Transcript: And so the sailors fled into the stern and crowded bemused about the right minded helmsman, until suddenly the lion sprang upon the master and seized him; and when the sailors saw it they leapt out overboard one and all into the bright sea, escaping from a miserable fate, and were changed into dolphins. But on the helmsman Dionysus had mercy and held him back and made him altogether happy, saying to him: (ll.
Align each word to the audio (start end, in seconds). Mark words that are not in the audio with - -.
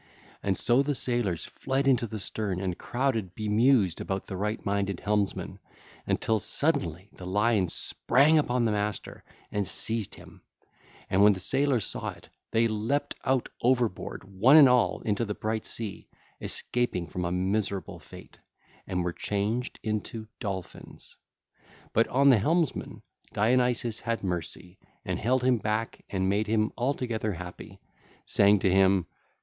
And 0.41 0.57
so 0.57 0.81
the 0.81 0.95
sailors 0.95 1.45
fled 1.45 1.87
into 1.87 2.07
the 2.07 2.17
stern 2.17 2.59
and 2.59 2.75
crowded 2.75 3.35
bemused 3.35 4.01
about 4.01 4.25
the 4.25 4.35
right 4.35 4.59
minded 4.65 4.99
helmsman, 5.01 5.59
until 6.07 6.39
suddenly 6.39 7.11
the 7.13 7.27
lion 7.27 7.69
sprang 7.69 8.39
upon 8.39 8.65
the 8.65 8.71
master 8.71 9.23
and 9.51 9.67
seized 9.67 10.15
him; 10.15 10.41
and 11.07 11.21
when 11.21 11.33
the 11.33 11.39
sailors 11.39 11.85
saw 11.85 12.09
it 12.09 12.29
they 12.49 12.67
leapt 12.67 13.13
out 13.25 13.49
overboard 13.61 14.23
one 14.23 14.57
and 14.57 14.67
all 14.67 15.01
into 15.01 15.23
the 15.23 15.35
bright 15.35 15.67
sea, 15.67 16.07
escaping 16.41 17.05
from 17.05 17.23
a 17.23 17.31
miserable 17.31 17.99
fate, 17.99 18.39
and 18.87 19.03
were 19.03 19.13
changed 19.13 19.79
into 19.83 20.27
dolphins. 20.39 21.15
But 21.93 22.07
on 22.07 22.31
the 22.31 22.39
helmsman 22.39 23.03
Dionysus 23.33 23.99
had 23.99 24.23
mercy 24.23 24.79
and 25.05 25.19
held 25.19 25.43
him 25.43 25.59
back 25.59 26.03
and 26.09 26.27
made 26.27 26.47
him 26.47 26.71
altogether 26.75 27.33
happy, 27.33 27.79
saying 28.25 28.57
to 28.61 28.71
him: 28.71 29.05
(ll. 29.07 29.15